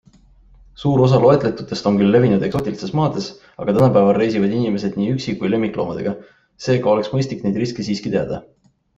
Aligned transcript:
Suur 0.83 1.01
osa 1.07 1.17
loetletutest 1.23 1.89
on 1.89 1.97
küll 1.97 2.13
levinud 2.15 2.45
eksootilistes 2.47 2.93
maades, 2.99 3.27
aga 3.65 3.75
tänapäeval 3.75 4.17
reisivad 4.17 4.55
inimesed 4.61 4.97
nii 5.01 5.09
üksi 5.17 5.35
kui 5.43 5.51
lemmikloomadega, 5.55 6.15
seega 6.69 6.91
oleks 6.95 7.13
mõistlik 7.17 7.45
neid 7.45 7.61
riske 7.65 7.85
siiski 7.89 8.13
teada. 8.17 8.41